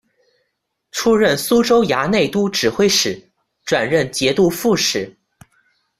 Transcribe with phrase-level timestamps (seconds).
[0.89, 3.21] 初任苏州牙内都指挥使，
[3.65, 5.15] 转任节度副使。